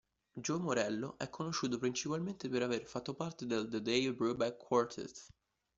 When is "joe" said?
0.35-0.57